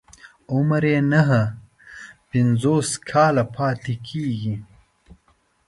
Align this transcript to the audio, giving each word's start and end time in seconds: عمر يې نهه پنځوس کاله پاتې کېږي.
عمر 0.53 0.83
يې 0.91 0.99
نهه 1.11 1.41
پنځوس 2.29 2.89
کاله 3.09 3.43
پاتې 3.55 3.93
کېږي. 4.07 4.55